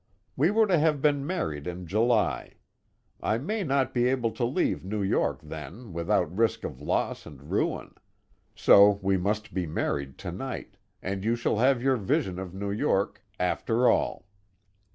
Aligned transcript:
We 0.35 0.49
were 0.49 0.65
to 0.65 0.79
have 0.79 0.99
been 0.99 1.27
married 1.27 1.67
in 1.67 1.85
July. 1.85 2.53
I 3.21 3.37
may 3.37 3.63
not 3.63 3.93
be 3.93 4.07
able 4.07 4.31
to 4.31 4.43
leave 4.43 4.83
New 4.83 5.03
York 5.03 5.41
then 5.43 5.93
without 5.93 6.35
risk 6.35 6.63
of 6.63 6.81
loss 6.81 7.27
and 7.27 7.51
ruin. 7.51 7.93
So 8.55 8.97
we 9.03 9.17
must 9.17 9.53
be 9.53 9.67
married 9.67 10.17
to 10.17 10.31
night, 10.31 10.77
and 11.03 11.23
you 11.23 11.35
shall 11.35 11.59
have 11.59 11.83
your 11.83 11.97
vision 11.97 12.39
of 12.39 12.51
New 12.51 12.71
York 12.71 13.23
after 13.39 13.87
all. 13.87 14.25